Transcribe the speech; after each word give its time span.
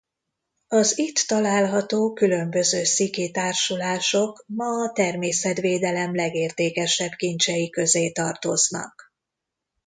Az 0.67 0.97
itt 0.97 1.15
található 1.15 2.13
különböző 2.13 2.83
sziki 2.83 3.31
társulások 3.31 4.43
ma 4.47 4.65
a 4.89 4.91
természetvédelem 4.93 6.15
legértékesebb 6.15 7.11
kincsei 7.11 7.69
közé 7.69 8.11
tartoznak. 8.11 9.13